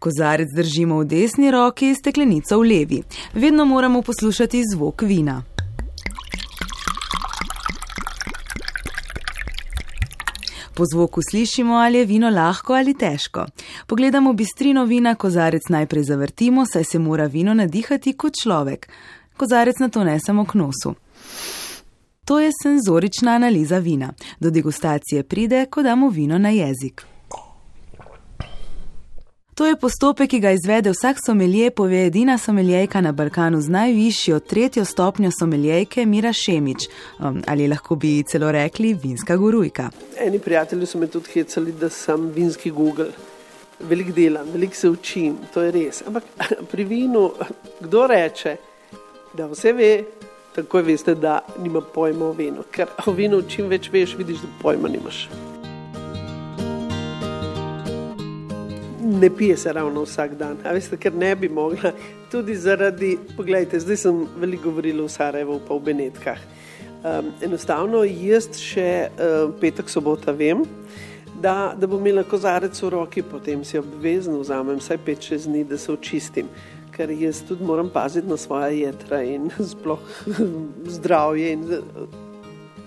[0.00, 3.02] Kozarec držimo v desni roki, steklenico v levi.
[3.34, 5.42] Vedno moramo poslušati zvok vina.
[10.74, 13.46] Po zvoku slišimo, ali je vino lahko ali težko.
[13.86, 18.88] Pogledamo bistrino vina, kozarec najprej zavrtimo, saj se mora vino nadihati kot človek.
[19.36, 20.94] Kozarec na to ne samo k nosu.
[22.24, 24.12] To je senzorična analiza vina.
[24.40, 27.04] Do degustacije pride, ko damo vino na jezik.
[29.60, 34.38] To je postopek, ki ga izvede vsak somelje, pove edina someljejka na Balkanu z najvišjo
[34.40, 36.86] tretjo stopnjo someljejke Mira Šemič,
[37.18, 39.90] um, ali lahko bi celo rekli vinska gurujka.
[40.16, 43.10] Eni prijatelji so me tudi hecali, da sem vinski Google.
[43.80, 46.02] Veliko delam, veliko se učim, to je res.
[46.06, 46.24] Ampak
[46.72, 47.30] pri vinu,
[47.80, 48.56] kdo reče,
[49.36, 49.92] da vse ve,
[50.56, 52.64] takoj veste, da nima pojma o vinu.
[52.72, 55.26] Ker o vinu čim več veš, vidiš, da pojma nimaš.
[59.20, 61.92] Ne pije se ravno vsak dan, a veste, ker ne bi mogla.
[62.30, 66.40] Tudi zaradi, pogledajte, zdaj sem veliko govorila v Sarajevu, pa v Benetkah.
[67.00, 70.62] Um, enostavno, jaz še um, petek, sobota vem,
[71.40, 75.64] da, da bom imela kozarec v roki, potem si obvezno vzamem vsaj pet, šest dni,
[75.68, 76.48] da se očistim.
[76.94, 80.04] Ker jaz tudi moram paziti na svoje jedra in sploh
[80.98, 81.66] zdravje in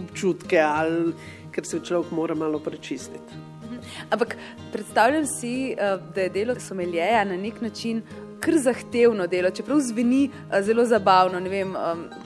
[0.00, 1.12] občutke, ali,
[1.52, 3.44] ker se človek mora malo prečistiti.
[4.10, 4.36] Ampak
[4.72, 8.02] predstavljam si, eh, da je delo someljeja na nek način
[8.40, 11.40] kar zahtevno delo, čeprav zveni eh, zelo zabavno.
[11.50, 11.74] Vem,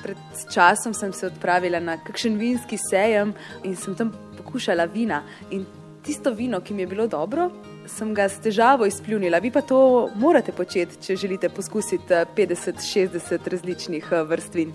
[0.03, 0.17] pred
[0.55, 5.23] časom sem se odpravila na kakšen vinski sejem in sem tam pokušala vina.
[5.51, 5.67] In
[6.03, 7.51] tisto vino, ki mi je bilo dobro,
[7.87, 9.39] sem ga s težavo izpljunila.
[9.39, 12.05] Vi pa to morate početi, če želite poskusiti
[12.37, 14.73] 50-60 eh, različnih vrst vin.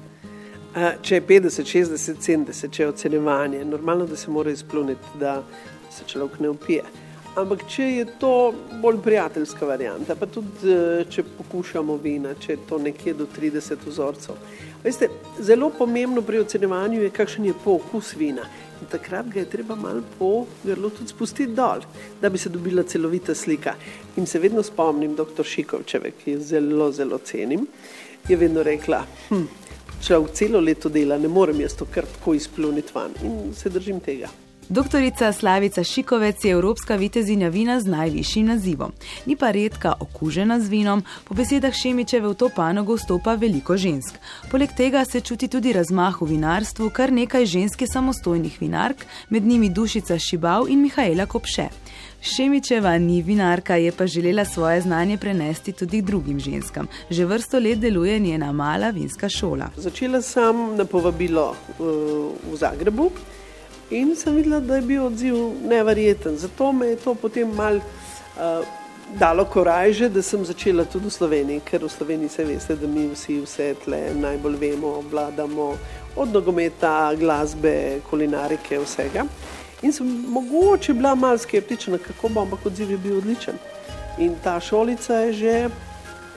[0.73, 5.43] Če je 50, 60, 70, če je ocenjevanje, je normalno, da se mora izpljuniti, da
[5.93, 6.83] se človek ne upije.
[7.33, 12.59] Ampak če je to bolj prijateljska varianta, pa tudi eh, če pokušamo vina, če je
[12.69, 14.37] to nekje do 30 vzorcev.
[14.83, 15.09] Veste,
[15.41, 18.45] zelo pomembno pri ocenjevanju je, kakšen je pokus vina.
[18.81, 20.29] In takrat ga je treba malo po
[20.61, 21.81] grlu tudi spustiti dol,
[22.21, 23.73] da bi se dobila celovita slika.
[24.17, 25.41] In se vedno spomnim dr.
[25.55, 27.65] Šikovčeve, ki jo zelo, zelo cenim,
[28.29, 29.01] je vedno rekla,
[29.31, 29.45] hm,
[30.03, 33.17] če v celo leto dela, ne morem jaz to kar tako izpluniti van.
[33.25, 34.29] In se držim tega.
[34.69, 38.91] Doktorica Slavica Šikovec je evropska vitezinja vina z najvišjim nazivom.
[39.25, 44.15] Ni pa redka okužena z vinom, po besedah Šemičeve v to panogo vstopa veliko žensk.
[44.51, 49.69] Poleg tega se čuti tudi razmah v vinarstvu, kar nekaj ženskih samostojnih vinark, med njimi
[49.69, 51.67] Dušica Šibav in Mihajla Kopše.
[52.21, 56.87] Šemičeva ni vinarka, je pa želela svoje znanje prenesti tudi drugim ženskam.
[57.09, 59.69] Že vrsto let deluje njena mala vinska šola.
[59.77, 61.85] Začela sem na povabilo uh,
[62.51, 63.11] v Zagrebu.
[63.91, 65.35] In sem videla, da je bil odziv
[65.67, 66.37] nevreten.
[66.37, 68.65] Zato me je to potem mal uh,
[69.19, 73.07] dalo korajže, da sem začela tudi v Sloveniji, ker v Sloveniji se veste, da mi
[73.11, 75.73] vsi vse tle najbolj vemo, obvladamo
[76.15, 79.25] od nogometa, glasbe, kulinarike, vsega.
[79.83, 83.59] In sem mogoče bila mal skeptična, kako bo, ampak odziv je bil odličen.
[84.17, 85.69] In ta šolica je že,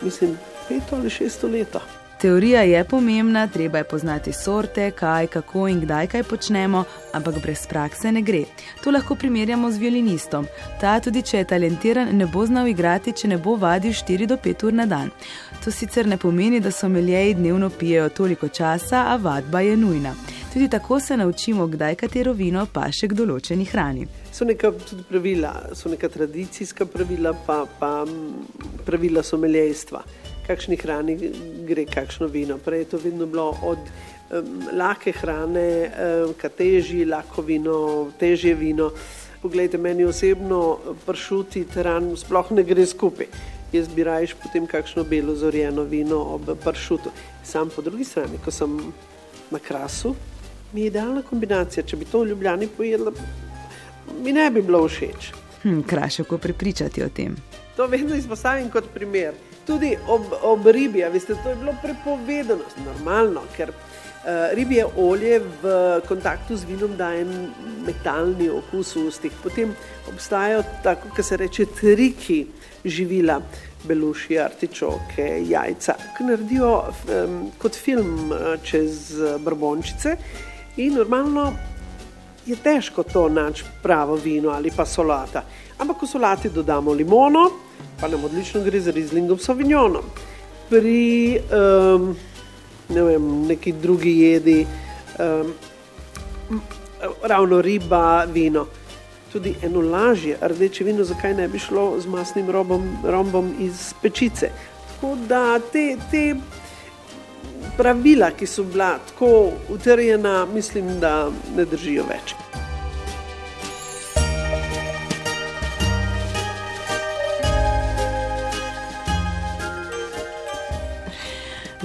[0.03, 1.81] mislim, peto ali šesto leto.
[2.21, 7.67] Teorija je pomembna, treba je poznati sorte, kaj, kako in kdaj kaj počnemo, ampak brez
[7.67, 8.45] prakse ne gre.
[8.85, 10.47] To lahko primerjamo z violinistom.
[10.81, 14.39] Ta, tudi če je talentiran, ne bo znal igrati, če ne bo vadil 4 do
[14.41, 15.11] 5 ur na dan.
[15.65, 20.15] To sicer ne pomeni, da so meljeji dnevno pijejo toliko časa, a vadba je nujna.
[20.53, 24.07] Tudi tako se naučimo, kdaj katero vino pa še k določeni hrani.
[24.33, 28.07] So neka tudi pravila, so neka tradicijska pravila, pa, pa
[28.87, 30.03] pravila someljejstva
[30.47, 31.17] kakšni hrani
[31.67, 32.59] gre, kakšno vino.
[32.59, 33.79] Prej je to vedno bilo od
[34.31, 38.91] um, lahke hrane, um, ka težji, lahko vino, težje vino.
[39.43, 43.29] Poglejte, meni osebno pršuti teran sploh ne gre skupaj.
[43.73, 47.11] Jaz bi rajš potem kakšno belo zorjeno vino ob pršutu.
[47.45, 48.79] Sam po drugi strani, ko sem
[49.51, 50.15] na krasu,
[50.73, 51.85] mi je idealna kombinacija.
[51.87, 53.13] Če bi to v Ljubljani pojedla,
[54.23, 55.33] mi ne bi bilo všeč.
[55.63, 57.37] Hm, Kraško prepričati o tem.
[57.77, 59.35] To vedno izpostavim kot primer
[59.67, 65.75] tudi ob, ob ribi, veste, to je bilo prepovedano, normalno, ker uh, ribje olje v
[66.09, 67.27] kontaktu z vinom daje
[67.87, 69.33] metalni okus v ustih.
[69.43, 69.75] Potem
[70.09, 72.41] obstajajo tako, kar se reče, triki
[72.85, 73.41] živila,
[73.87, 80.17] beluši, artičoke, jajca, ki naredijo um, kot film uh, čez brbončice
[80.77, 81.53] in normalno
[82.47, 85.43] je težko to nač pravo vino ali pa solata.
[85.79, 87.66] Ampak v solati dodamo limono,
[88.01, 90.05] pa nam odlično gre z rizlingom savignonom.
[90.69, 92.17] Pri um,
[92.89, 94.67] ne vem, neki drugi jedi,
[95.19, 95.53] um,
[97.23, 98.67] ravno riba, vino.
[99.33, 104.51] tudi eno lažje rdeče vino, zakaj ne bi šlo z masnim robom, rombom iz pečice.
[104.89, 106.37] Tako da te, te
[107.77, 112.35] pravila, ki so bila tako utrjena, mislim, da ne držijo več.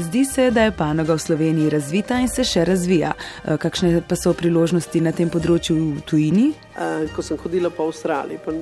[0.01, 3.11] Zdi se, da je panoga v Sloveniji razvita in se še razvija.
[3.45, 6.45] Eh, kakšne pa so priložnosti na tem področju v tujini?
[6.73, 8.53] Eh, ko sem hodila po Avstraliji, pa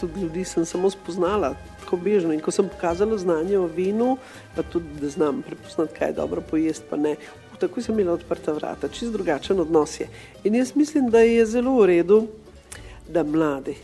[0.00, 1.52] tudi ljudi sem samo spoznala
[1.82, 2.32] tako bežno.
[2.32, 4.16] In ko sem pokazala znanje o vinu,
[4.56, 7.16] pa tudi da znam prepoznati, kaj je dobro pojesti, pa ne.
[7.60, 10.08] Tako sem imela odprta vrata, čist drugačen odnos je.
[10.44, 12.26] In jaz mislim, da je zelo v redu,
[13.08, 13.76] da mladi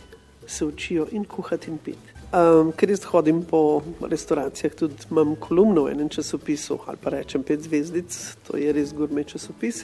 [0.47, 2.12] se učijo in kuhati in piti.
[2.33, 7.43] Um, ker jaz hodim po restauracijah, tudi imam kolumno v enem časopisu, ali pa rečem
[7.45, 8.15] pet zvezdic,
[8.47, 9.83] to je res gurme časopis.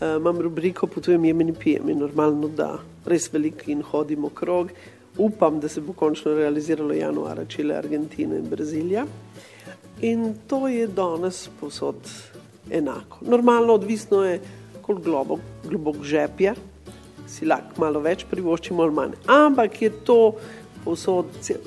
[0.00, 4.72] Um, imam rubriko Potujem jemen in pijem in normalno, da res veliko in hodim okrog.
[5.20, 9.04] Upam, da se bo končno realiziralo januara Čile, Argentina in Brazilija.
[10.00, 12.00] In to je danes posod
[12.70, 13.18] enako.
[13.28, 14.40] Normalno, odvisno je,
[14.80, 16.54] koliko globok, globok žepja,
[17.28, 19.18] si lahko malo več privoščimo ali manj.
[19.28, 20.20] Ampak je to
[20.86, 21.26] povsod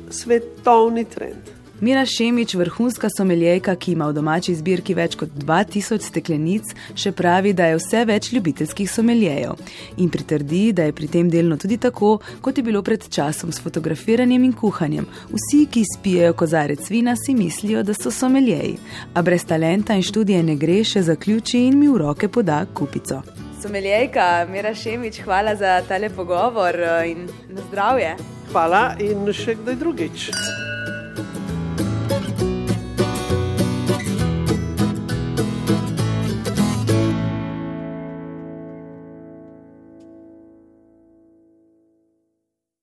[0.09, 1.59] svetovni trend.
[1.81, 7.53] Mira Šemič, vrhunska someljejka, ki ima v domači zbirki več kot 2000 steklenic, še pravi,
[7.55, 9.55] da je vse več ljubiteljskih someljejev
[10.03, 13.63] in pritrdi, da je pri tem delno tudi tako, kot je bilo pred časom s
[13.63, 15.07] fotografiranjem in kuhanjem.
[15.31, 18.75] Vsi, ki spijejo kozarec vina, si mislijo, da so someljeji,
[19.15, 23.23] a brez talenta in študije ne gre, še zaključi in mi v roke poda kupico.
[23.61, 28.15] Someljejka, Mira Šemič, hvala za tale pogovor eh, in na zdravje.
[28.51, 30.29] Hvala in še kdaj drugič.